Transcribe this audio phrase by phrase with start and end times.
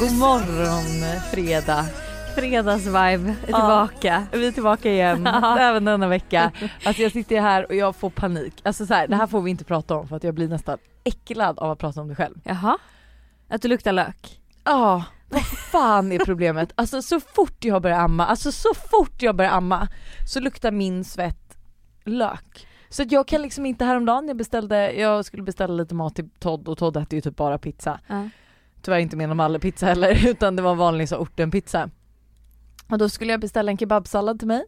[0.00, 1.84] God morgon fredag.
[2.34, 4.26] Fredagsvibe är tillbaka.
[4.32, 5.58] Vi är tillbaka igen, Ja.
[5.58, 6.52] även denna vecka.
[6.84, 8.54] Alltså jag sitter här och jag får panik.
[8.62, 10.78] Alltså så här, det här får vi inte prata om för att jag blir nästan
[11.04, 12.40] äcklad av att prata om det själv.
[12.44, 12.78] Jaha.
[13.48, 14.40] Att du luktar lök?
[14.64, 16.72] Ja, vad fan är problemet?
[16.74, 19.88] Alltså så fort jag börjar amma, alltså så fort jag börjar amma
[20.32, 21.56] så luktar min svett
[22.04, 22.66] lök.
[22.88, 26.30] Så att jag kan liksom inte häromdagen, jag beställde, jag skulle beställa lite mat till
[26.38, 28.00] Todd och Todd äter ju typ bara pizza.
[28.06, 28.28] Ja.
[28.82, 31.90] Tyvärr inte med någon pizza heller utan det var vanlig så ortenpizza.
[32.88, 34.64] Och då skulle jag beställa en kebabsallad till mig.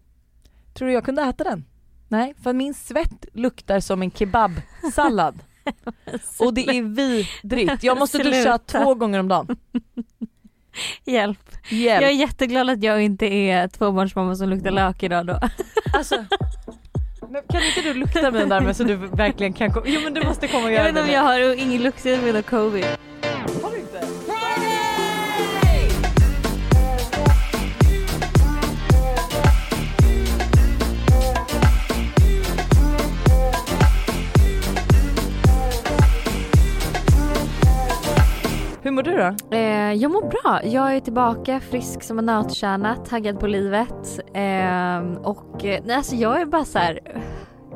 [0.74, 1.64] Tror du jag kunde äta den?
[2.08, 5.38] Nej, för min svett luktar som en kebabsallad.
[6.40, 7.82] och det är vidrigt.
[7.82, 9.56] Jag måste duscha två gånger om dagen.
[11.04, 11.50] Hjälp.
[11.68, 12.02] Hjälp.
[12.02, 15.40] Jag är jätteglad att jag inte är tvåbarnsmamma som luktar lök idag då.
[15.92, 16.24] Alltså,
[17.28, 19.86] men kan inte du lukta där med så du verkligen kan komma?
[19.88, 21.12] Jo men du måste komma och Jag göra vet inte om det.
[21.12, 22.86] jag har ingen luktsinne med covid.
[38.92, 39.56] Mår du då?
[39.56, 40.60] Eh, jag mår bra.
[40.64, 44.20] Jag är tillbaka frisk som en nötkärna, taggad på livet.
[44.34, 47.00] Eh, och eh, nej, alltså jag är bara så här.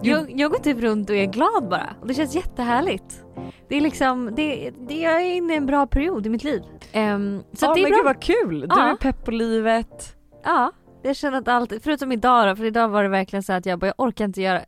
[0.02, 1.94] Jag, jag går typ runt och är glad bara.
[2.00, 3.24] Och det känns jättehärligt.
[3.68, 6.62] Det är liksom, det, det, jag är inne i en bra period i mitt liv.
[6.92, 7.98] Ehm, så ja det är men bra.
[7.98, 8.90] gud vad kul, du Ja.
[8.90, 10.16] är pepp på livet.
[10.44, 10.72] Ja,
[11.06, 13.78] jag känner att allt, förutom idag då, för idag var det verkligen så att jag
[13.78, 14.62] bara, jag orkar inte göra,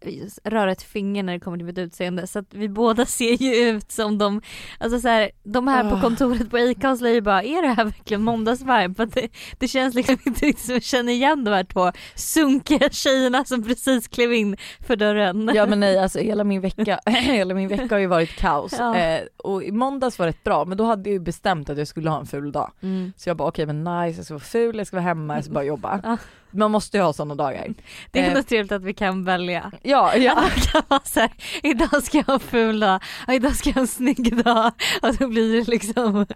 [0.44, 3.55] röra ett finger när det kommer till mitt utseende så att vi båda ser ju
[3.55, 4.42] ut som de,
[4.78, 5.91] alltså så här, de här Ah.
[5.91, 8.94] på kontoret på ICA och ju bara, är det här verkligen måndagsvibe?
[8.94, 9.28] För det,
[9.59, 13.62] det känns liksom inte riktigt som jag känner igen de här två sunkiga tjejerna som
[13.62, 15.50] precis klev in för dörren.
[15.55, 18.75] Ja men nej alltså hela min vecka, hela min vecka har ju varit kaos.
[18.78, 18.97] Ja.
[18.97, 21.88] Eh, och i måndags var rätt bra men då hade jag ju bestämt att jag
[21.88, 22.72] skulle ha en ful dag.
[22.81, 23.12] Mm.
[23.16, 25.44] Så jag bara okej men nice, jag ska vara ful, jag ska vara hemma, jag
[25.44, 26.19] ska bara jobba.
[26.50, 27.75] Man måste ju ha sådana dagar.
[28.11, 28.28] Det är Eh.
[28.28, 29.71] ändå trevligt att vi kan välja.
[29.83, 30.33] Ja, ja.
[30.33, 30.50] Att man
[30.89, 31.31] kan så här,
[31.62, 34.72] idag ska jag ha en ful dag, idag ska jag ha en snygg dag
[35.03, 36.27] och då blir det liksom,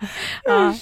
[0.44, 0.74] ja.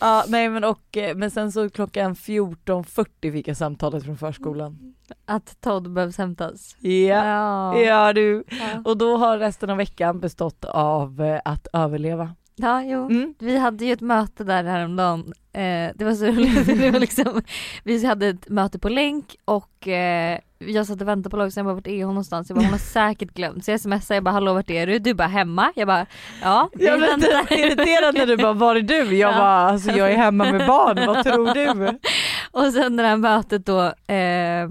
[0.00, 4.94] ja nej men och eh, men sen så klockan 14.40 fick jag samtalet från förskolan.
[5.26, 6.76] att Todd behövs hämtas.
[6.80, 7.78] Ja, Ja.
[7.78, 8.44] ja du.
[8.50, 8.82] Ja.
[8.84, 12.34] Och då har resten av veckan bestått av eh, att överleva.
[12.58, 13.06] Ja, jo.
[13.10, 13.34] Mm.
[13.38, 15.32] Vi hade ju ett möte där häromdagen.
[15.52, 16.66] Eh, det var så roligt.
[16.80, 17.42] Det var liksom,
[17.84, 21.66] vi hade ett möte på länk och eh, jag satt och väntade på Lojsan, jag
[21.66, 22.48] bara vart är hon någonstans?
[22.48, 23.64] Jag bara hon har säkert glömt.
[23.64, 24.98] Så jag smsade, jag bara hallå vart är du?
[24.98, 25.72] Du bara hemma?
[25.76, 26.06] Jag bara
[26.42, 27.10] ja, Jag blev
[27.58, 29.16] irriterad när du bara var är du?
[29.16, 29.38] Jag Ja.
[29.38, 31.98] bara alltså jag är hemma med barn, vad tror du?
[32.50, 33.82] Och sen det här mötet då
[34.14, 34.68] eh,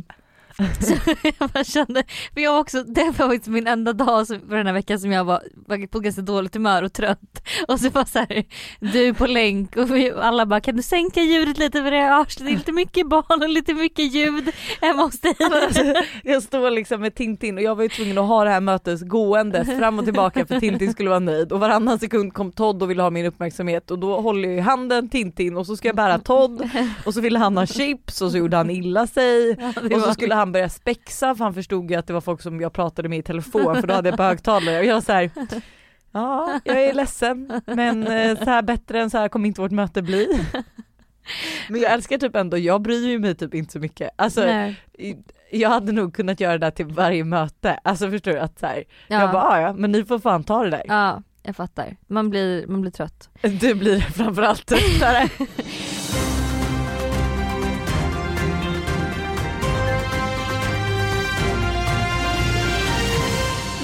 [0.57, 0.94] så
[1.40, 2.03] jag bara kände,
[2.34, 5.00] för jag var också, det var faktiskt min enda dag som, för den här veckan
[5.00, 7.19] som jag var, var på ganska dåligt humör och trött.
[7.68, 8.45] Och så var så här,
[8.79, 12.44] du på länk och vi, alla bara kan du sänka ljudet lite för det är,
[12.44, 14.51] lite mycket barn och lite mycket ljud
[14.81, 15.35] hemma hos dig.
[15.68, 15.84] Alltså,
[16.23, 19.01] jag står liksom med Tintin och jag var ju tvungen att ha det här mötet
[19.01, 22.89] gåendes fram och tillbaka för Tintin skulle vara nöjd och varannan sekund kom Todd och
[22.89, 25.95] ville ha min uppmärksamhet och då håller jag i handen Tintin och så ska jag
[25.95, 26.69] bära Todd
[27.06, 29.57] och så ville han ha chips och så gjorde han illa sig
[29.94, 32.62] och så skulle han börja spexa för han förstod ju att det var folk som
[32.62, 35.30] jag pratade med i telefon för då hade jag på högtalare och jag så här.
[36.12, 39.72] Ja, jag är ledsen men eh, så här bättre än så här kommer inte vårt
[39.72, 40.28] möte bli.
[41.69, 44.09] Men jag älskar typ ändå, jag bryr ju mig typ inte så mycket.
[44.16, 44.81] Alltså Nej.
[45.52, 47.80] jag hade nog kunnat göra det där till varje möte.
[47.84, 48.40] Alltså förstår du?
[48.40, 49.19] Att så här, Ja.
[49.22, 50.84] Jag bara "Ah, ja men ni får fan ta det där.
[50.88, 51.96] ja, jag fattar.
[52.07, 53.30] Man blir, man blir trött.
[53.41, 55.30] Du blir framförallt tröttare.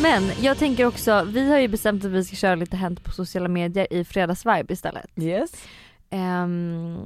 [0.03, 3.12] Men jag tänker också, vi har ju bestämt att vi ska köra lite Hänt på
[3.12, 5.06] sociala medier i fredagsvibe istället.
[5.16, 5.52] Yes.
[6.09, 6.97] Ehm,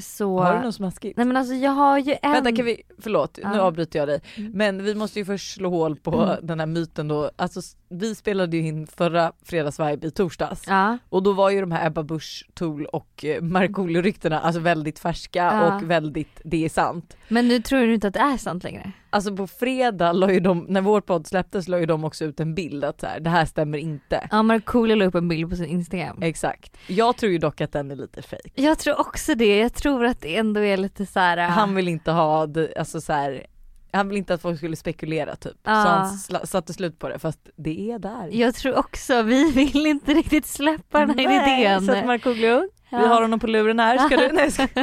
[0.00, 0.40] så...
[0.40, 1.16] Har du något smaskigt?
[1.16, 2.32] Nej men alltså jag har ju en...
[2.32, 3.60] Vänta kan vi, förlåt nu Ja.
[3.60, 4.20] avbryter jag dig.
[4.36, 4.52] Mm.
[4.54, 6.36] Men vi måste ju först slå hål på Mm.
[6.46, 7.30] den här myten då.
[7.36, 10.62] Alltså vi spelade ju in förra fredagsvibe i torsdags.
[10.66, 14.60] Ja, Och då var ju de här Ebba Busch Thor och eh, Markoolio ryktena alltså
[14.60, 15.76] väldigt färska Ja.
[15.76, 17.16] och väldigt, det är sant.
[17.28, 18.92] men nu tror du inte att det är sant längre?
[19.10, 22.40] Alltså på fredag la ju de, när vår podd släpptes la ju de också ut
[22.40, 24.28] en bild att så här, det här stämmer inte.
[24.30, 26.22] Ja Markoolio la upp en bild på sin Instagram.
[26.22, 26.76] Exakt.
[26.86, 28.50] Jag tror ju dock att den är lite fake.
[28.54, 31.36] Jag tror också det, jag tror att det ändå är lite så här.
[31.36, 32.48] äh, Han vill inte ha,
[32.78, 33.46] alltså så här,
[33.92, 35.56] han vill inte att folk skulle spekulera typ.
[35.62, 35.70] Ja.
[35.82, 38.28] Så han sla- satte slut på det fast det är där.
[38.32, 41.86] Jag tror också, vi vill inte riktigt släppa den här Nej, idén.
[41.86, 42.98] Så att Markoolio, Ja.
[42.98, 44.28] vi har honom på luren här, ska du?
[44.32, 44.66] Nej, ska...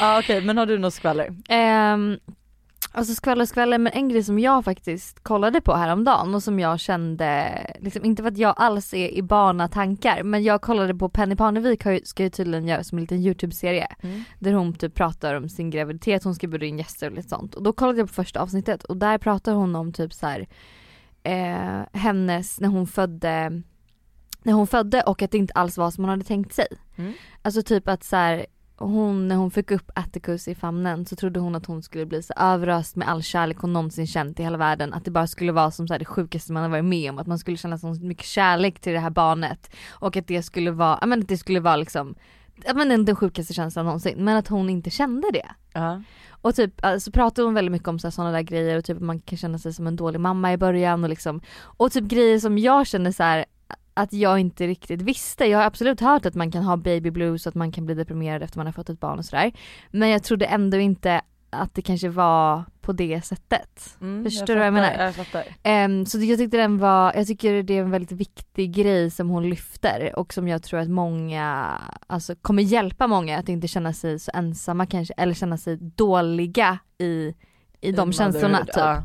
[0.00, 1.34] Ja okej men har du något skvaller?
[1.48, 2.18] Ehm,
[2.92, 6.80] Alltså skvaller skvaller men en grej som jag faktiskt kollade på häromdagen och som jag
[6.80, 11.08] kände, liksom, inte för att jag alls är i bana tankar men jag kollade på
[11.08, 14.24] Penny Parnevik har ska ju tydligen göra som en liten YouTube-serie Mm.
[14.38, 17.54] där hon typ pratar om sin graviditet, hon ska bjuda in gäster och lite sånt.
[17.54, 20.48] Och då kollade jag på första avsnittet och där pratar hon om typ så här,
[21.22, 23.62] eh, hennes, när hon födde
[24.42, 26.66] när hon födde och att det inte alls var som hon hade tänkt sig.
[26.96, 27.12] Mm.
[27.42, 28.46] Alltså typ att så här,
[28.78, 32.22] hon, när hon fick upp Atticus i famnen så trodde hon att hon skulle bli
[32.22, 34.94] så överöst med all kärlek hon någonsin känt i hela världen.
[34.94, 37.18] Att det bara skulle vara som så här, det sjukaste man har varit med om.
[37.18, 39.70] Att man skulle känna så mycket kärlek till det här barnet.
[39.88, 42.14] Och att det skulle vara, ja men att det skulle vara liksom,
[42.64, 44.24] ja men den, sjukaste känslan någonsin.
[44.24, 45.48] Men att hon inte kände det.
[45.72, 46.02] Ja.
[46.30, 49.20] Och typ alltså, pratar hon väldigt mycket om sådana där grejer och typ att man
[49.20, 52.58] kan känna sig som en dålig mamma i början och liksom Och typ grejer som
[52.58, 53.44] jag känner så här
[53.98, 55.44] att jag inte riktigt visste.
[55.44, 57.94] Jag har absolut hört att man kan ha baby blues och att man kan bli
[57.94, 59.52] deprimerad efter man har fått ett barn och sådär.
[59.90, 63.96] Men jag trodde ändå inte att det kanske var på det sättet.
[64.00, 65.04] Mm, Förstår du vad jag menar?
[65.04, 65.44] Jag fattar.
[65.62, 69.28] Ehm, så jag tyckte den var, jag tycker det är en väldigt viktig grej som
[69.28, 73.92] hon lyfter och som jag tror att många, alltså kommer hjälpa många att inte känna
[73.92, 77.34] sig så ensamma kanske eller känna sig dåliga i,
[77.80, 78.76] i de I känslorna typ.
[78.76, 79.04] ja.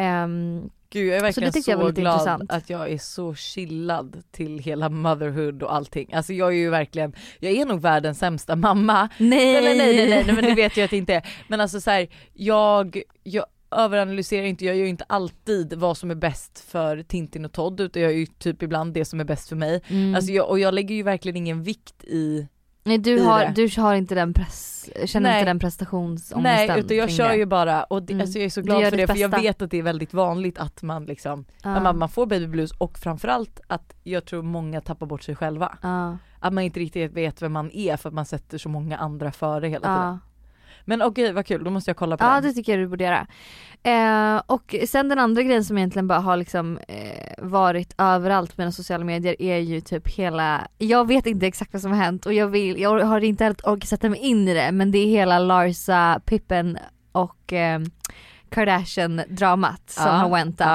[0.00, 2.52] Ehm, Gud jag är verkligen så, lite glad intressant.
[2.52, 6.12] att jag är så chillad till hela motherhood och allting.
[6.12, 9.08] Alltså jag är ju verkligen, jag är nog världens sämsta mamma.
[9.18, 9.52] nej.
[9.52, 11.28] Nej nej nej nej, nej, nej men det vet jag att det inte är.
[11.48, 16.10] Men alltså så här, jag, jag överanalyserar inte, jag gör ju inte alltid vad som
[16.10, 19.24] är bäst för Tintin och Todd utan jag gör ju typ ibland det som är
[19.24, 19.80] bäst för mig.
[19.88, 20.14] Mm.
[20.14, 22.48] Alltså jag, och jag lägger ju verkligen ingen vikt i
[22.82, 23.52] nej du har, det.
[23.66, 25.38] du har inte den press, känner Nej.
[25.40, 27.36] inte den prestationsångesten Nej utan jag kör det.
[27.36, 28.20] ju bara och det, Mm.
[28.22, 29.42] alltså jag är så glad för det för jag bästa.
[29.42, 31.80] vet att det är väldigt vanligt att man liksom, Ja.
[31.80, 35.78] man, man får baby blues och framförallt att jag tror många tappar bort sig själva.
[35.82, 36.16] Ja.
[36.38, 39.32] Att man inte riktigt vet vem man är för att man sätter så många andra
[39.32, 40.18] före hela tiden.
[40.90, 42.42] Men okej vad kul, då måste jag kolla på Ja den.
[42.42, 43.26] det tycker jag du borde göra.
[43.82, 48.72] Eh, och sen den andra grejen som egentligen bara har liksom eh, varit överallt mina
[48.72, 52.32] sociala medier är ju typ hela, jag vet inte exakt vad som har hänt och
[52.32, 55.06] jag vill, jag har inte helt orkat sätta mig in i det men det är
[55.06, 56.78] hela Larsa, Pippen
[57.12, 57.80] och eh,
[58.50, 60.68] Kardashian dramat som har went down.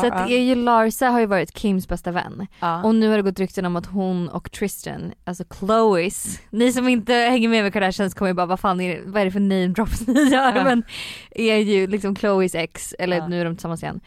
[0.00, 2.46] Så att det är ju Larsa har ju varit Kims bästa vän
[2.84, 6.88] och nu har det gått rykten om att hon och Tristan, alltså Chloes, ni som
[6.88, 9.30] inte hänger med med Kardashians kommer ju bara vad fan är det, vad är det
[9.30, 10.64] för name drops ni gör?
[10.64, 10.82] Men
[11.30, 14.00] är ju liksom Chloes ex, eller nu är de tillsammans igen.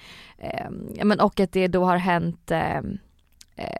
[0.95, 2.81] Ja, men och att det då har hänt eh,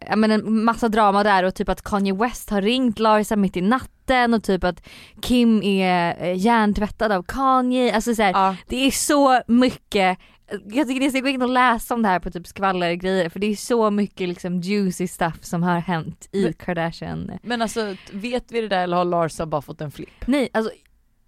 [0.10, 3.58] ja, men en massa drama där och typ att Kanye West har ringt Larsa mitt
[3.58, 4.88] i natten och typ att
[5.22, 7.96] Kim är eh, hjärntvättad av Kanye.
[7.96, 8.56] Alltså så här, ja.
[8.68, 10.18] det är så mycket
[10.66, 13.40] jag tycker ni ska gå in och läsa om det här på typ skvallergrejer för
[13.40, 17.32] det är så mycket liksom juicy stuff som har hänt i Kardashian.
[17.44, 20.28] Men alltså vet vi det där eller har Larsa bara fått en flipp?
[20.28, 20.72] Nej alltså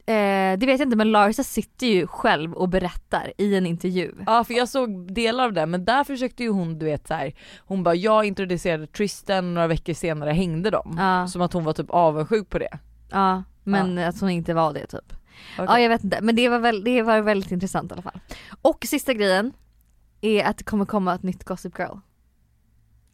[0.07, 4.12] eh, det vet jag inte men Larsa sitter ju själv och berättar i en intervju.
[4.25, 7.13] Ja för jag såg delar av det men där försökte ju hon du vet så
[7.13, 7.33] här.
[7.59, 10.95] hon bara jag introducerade Tristan några veckor senare hängde de.
[10.98, 12.80] Ja, Som att hon var typ avundsjuk på det.
[13.12, 15.13] ja men att hon inte var det typ.
[15.54, 15.65] Okej.
[15.68, 18.19] Ja jag vet inte men det var, väl, det var väldigt intressant i alla fall.
[18.62, 19.54] Och sista grejen
[20.21, 21.98] är att det kommer komma ett nytt Gossip Girl.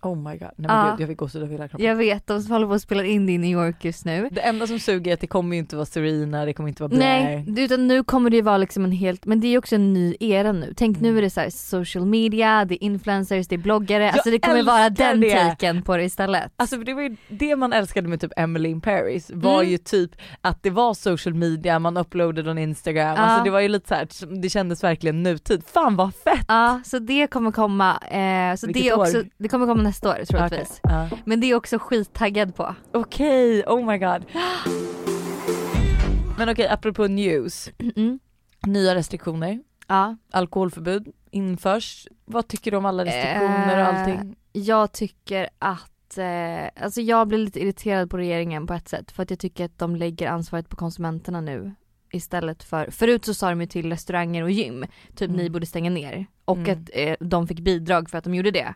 [0.04, 0.92] Oh my god, nej men Ja.
[0.92, 1.86] gud jag fick gåshud över hela kroppen.
[1.88, 4.30] Jag vet, de håller på att spela in det i New York just nu.
[4.32, 6.84] Det enda som suger är att det kommer ju inte vara Serena, det kommer inte
[6.84, 7.44] vara Blair.
[7.48, 9.76] Nej, utan nu kommer det ju vara liksom en helt, men det är ju också
[9.76, 10.74] en ny era nu.
[10.78, 11.18] Tänk nu Mm.
[11.18, 14.90] är det så social media, det är influencers, det är bloggare, alltså det kommer vara
[14.90, 15.36] den det.
[15.50, 16.52] taken på det istället.
[16.56, 19.72] Alltså det var ju det man älskade med typ Emily in Paris var Mm.
[19.72, 23.16] ju typ att det var social media, man uploadade on Instagram, Ja.
[23.18, 25.64] alltså det var ju lite så här, det kändes verkligen nutid.
[25.74, 26.46] Fan vad fett!
[26.48, 29.26] Ja, så det kommer komma, eh, så Vilket det är också, år?
[29.38, 30.80] det kommer komma nästa år troligtvis.
[30.84, 31.18] Okej, ja.
[31.26, 32.76] Men det är också skittaggad på.
[32.92, 34.26] Okej, oh my god.
[36.38, 37.70] Men okej, apropå news.
[37.96, 38.20] Mm.
[38.68, 42.08] Nya restriktioner, Ja, alkoholförbud införs.
[42.26, 44.36] Vad tycker du om alla restriktioner och Eh, allting?
[44.52, 49.24] jag tycker att, eh, alltså jag blir lite irriterad på regeringen på ett sätt för
[49.24, 51.72] att jag tycker att de lägger ansvaret på konsumenterna nu
[52.12, 54.86] istället för, förut så sa de ju till restauranger och gym,
[55.16, 55.38] typ Mm.
[55.42, 56.72] ni borde stänga ner och Mm.
[56.82, 58.74] att eh, de fick bidrag för att de gjorde det.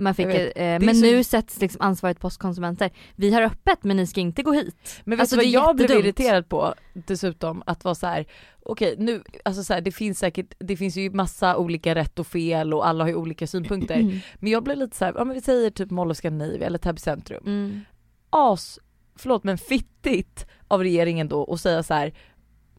[0.00, 0.52] Man fick, vet.
[0.56, 2.90] eh, men så- nu sätts liksom ansvaret på oss konsumenter.
[3.16, 5.00] Vi har öppet men ni ska inte gå hit.
[5.04, 7.62] Men vet alltså, du vad jag blev irriterad på dessutom?
[7.66, 8.26] Att vara så här:
[8.62, 12.26] okej nu, alltså så här, det finns säkert, det finns ju massa olika rätt och
[12.26, 13.96] fel och alla har ju olika synpunkter.
[14.00, 14.18] Mm.
[14.36, 16.78] Men jag blev lite så här, ja men vi säger typ Mall of Scandinavia eller
[16.78, 17.42] Täby centrum.
[17.46, 17.80] Mm.
[18.30, 18.78] As,
[19.16, 22.12] förlåt men fittigt av regeringen då att säga så här.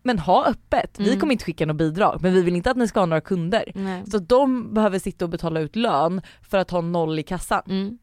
[0.03, 1.19] Men ha öppet, vi Mm.
[1.19, 3.71] kommer inte skicka något bidrag men vi vill inte att ni ska ha några kunder.
[3.75, 4.03] Nej.
[4.11, 7.61] Så de behöver sitta och betala ut lön för att ha noll i kassan.
[7.69, 7.97] Mm.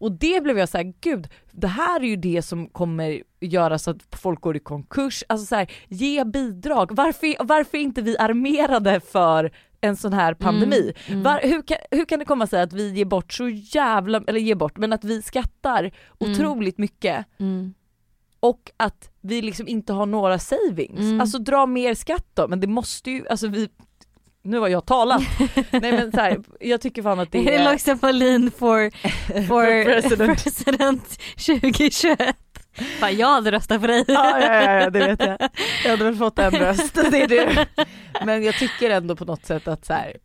[0.00, 3.78] Och det blev jag så här, gud det här är ju det som kommer göra
[3.78, 6.90] så att folk går i konkurs, alltså så här, ge bidrag.
[6.96, 10.92] Varför, varför är inte vi armerade för en sån här pandemi?
[11.06, 11.22] Mm, mm.
[11.22, 14.40] Var, hur, kan, hur kan det komma sig att vi ger bort så jävla, eller
[14.40, 15.92] ger bort, men att vi skattar Mm.
[16.32, 17.74] otroligt mycket Mm.
[18.42, 21.00] Och att vi liksom inte har några savings.
[21.00, 21.20] Mm.
[21.20, 23.68] Alltså dra mer skatt då, men det måste ju, alltså vi,
[24.44, 25.22] nu var jag talat.
[25.70, 27.72] Nej men så här, jag tycker fan att det Det är är...
[27.72, 28.90] Loxa Paulin for,
[29.48, 30.42] for president.
[30.42, 32.36] president 2021.
[33.00, 34.04] Fan jag hade röstat på dig.
[34.08, 35.38] Ja, ja, ja, ja det vet jag.
[35.84, 37.66] Jag hade väl fått en röst, det är du.
[38.24, 40.16] Men jag tycker ändå på något sätt att så här,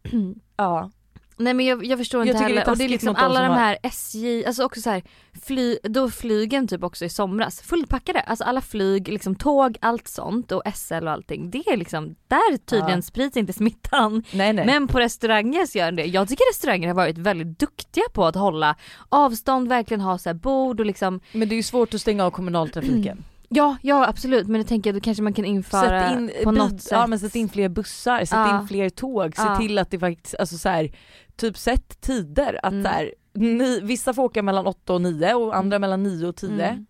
[0.58, 0.92] ja.
[1.40, 3.20] Nej men jag, jag förstår Jag inte tycker det heller och det är liksom de
[3.20, 5.04] alla de har- här SJ, alltså också så här,
[5.46, 8.20] fly, då flygen typ också i somras, fullpackade.
[8.20, 11.50] Alltså alla flyg, liksom tåg, allt sånt och SL och allting.
[11.50, 13.02] Det är liksom, där tydligen Ja.
[13.02, 14.24] sprids inte smittan.
[14.32, 14.66] Nej nej.
[14.66, 16.06] Men på restauranger så gör det.
[16.06, 18.76] Jag tycker restauranger har varit väldigt duktiga på att hålla
[19.10, 22.32] avstånd, verkligen ha så bord och liksom Men det är ju svårt att stänga av
[22.32, 23.24] kommunaltrafiken.
[23.50, 26.82] Ja, ja absolut men jag tänker att då kanske man kan införa in, på något
[26.82, 26.92] sätt.
[26.92, 28.62] Ja men sätt in fler bussar, sätt Ja.
[28.62, 29.58] in fler tåg, se Ja.
[29.58, 30.92] till att det faktiskt, alltså så här,
[31.36, 32.84] typ sätt tider att Mm.
[32.84, 36.36] så här, ni, vissa får åka mellan 8 och 9 och andra mellan 9 och
[36.36, 36.66] 10.
[36.66, 36.86] Mm.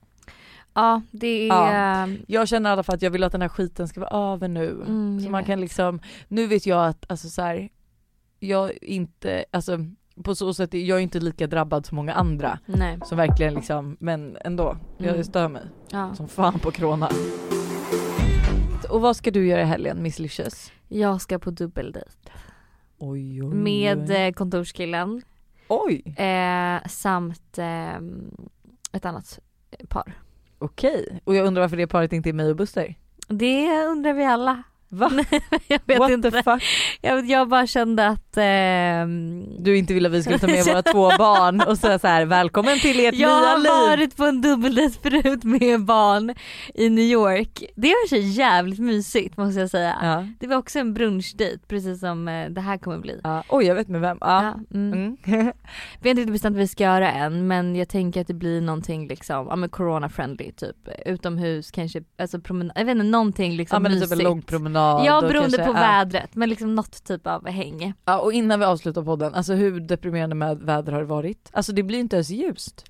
[0.73, 1.73] Ja det är...
[2.07, 2.07] Ja.
[2.27, 4.47] Jag känner i alla fall att jag vill att den här skiten ska vara över
[4.47, 4.69] nu.
[4.71, 5.47] Mm, så man vet.
[5.47, 7.69] kan liksom, nu vet jag att alltså så här,
[8.39, 9.77] jag inte, alltså
[10.23, 12.59] på så sätt, jag är inte lika drabbad som många andra.
[12.65, 12.99] Nej.
[13.05, 15.23] Som verkligen liksom, men ändå, jag Mm.
[15.23, 16.15] stör mig Ja.
[16.15, 17.09] som fan på corona.
[18.89, 20.71] Och vad ska du göra i helgen Miss Licious?
[20.87, 22.09] Jag ska på dubbeldejt
[22.97, 24.15] Oj, oj, med oj.
[24.15, 25.21] eh, kontorskillen
[25.67, 27.95] Oj, eh, samt eh,
[28.91, 29.39] ett annat
[29.89, 30.13] par.
[30.59, 31.19] okej.
[31.23, 32.95] Och jag undrar varför det paret inte är mig och Buster?
[33.27, 34.63] Det undrar vi alla.
[34.89, 35.11] Va?
[35.67, 36.31] jag vet What inte.
[36.31, 36.63] the fuck?
[37.01, 40.81] Jag, jag bara kände att ehm, Du inte ville att vi skulle ta med våra
[40.81, 43.71] två barn och säga så här: välkommen till ert jag nya har liv.
[43.71, 46.35] varit på en dubbeldejt förut med barn
[46.75, 47.63] i New York.
[47.75, 49.95] Det var sig jävligt mysigt måste jag säga.
[50.01, 50.27] Ja.
[50.39, 53.19] Det var också en brunchdejt precis som eh, det här kommer bli.
[53.23, 53.43] Ja.
[53.49, 54.17] Oj jag vet med vem.
[54.21, 54.43] Ja.
[54.43, 54.93] Ja, mm.
[54.93, 55.17] Mm.
[56.01, 58.33] Vi har inte riktigt bestämt vad vi ska göra än men jag tänker att det
[58.33, 60.75] blir någonting liksom, ja men corona friendly typ
[61.05, 64.11] utomhus kanske, alltså promenad, jag vet inte någonting liksom ja men mysigt.
[64.11, 65.05] typ en lång promenad.
[65.05, 67.93] Ja beroende kanske- på vädret men liksom något typ av häng.
[68.05, 71.49] Ja och innan vi avslutar podden, alltså hur deprimerande med väder har det varit?
[71.53, 72.85] Alltså det blir inte ens ljust.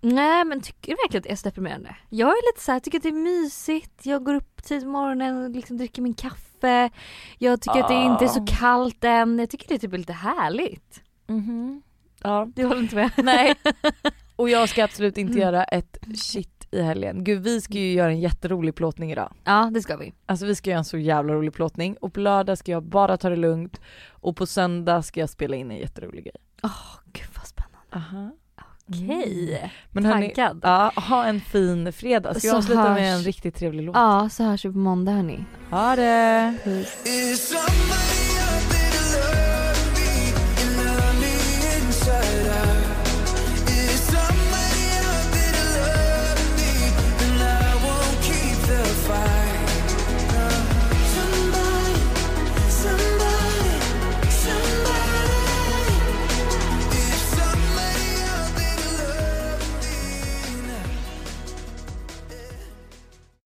[0.00, 1.96] Nej men tycker du verkligen att det är så deprimerande?
[2.08, 4.90] Jag är lite så här, tycker att det är mysigt, jag går upp tidigt på
[4.90, 6.90] morgonen och liksom dricker min kaffe.
[7.38, 8.46] Jag tycker att det inte är så Ah.
[8.58, 11.00] kallt än, jag tycker det är typ lite härligt.
[11.26, 11.82] Mhm.
[12.22, 12.48] Ja.
[12.54, 13.10] Du håller inte med?
[13.16, 13.54] Nej.
[14.36, 15.42] Och jag ska absolut inte Mm.
[15.42, 17.24] göra ett shit i helgen.
[17.24, 19.32] Gud vi ska ju göra en jätterolig plåtning idag.
[19.44, 20.14] Ja det ska vi.
[20.26, 23.16] Alltså vi ska göra en så jävla rolig plåtning och på lördag ska jag bara
[23.16, 26.36] ta det lugnt och på söndag ska jag spela in en jätterolig grej.
[26.62, 26.70] Åh
[27.12, 27.78] gud vad spännande.
[27.92, 28.30] Aha.
[28.90, 29.72] Okej.
[29.92, 30.60] Men hörni, Taggad.
[30.62, 32.30] ja, ha en fin fredag.
[32.30, 33.96] Ska Så jag avsluta med hörs- en riktigt trevlig låt?
[33.96, 35.44] Ja så hörs vi på måndag hörni.
[35.70, 36.54] Ha det!
[36.64, 37.52] Puss.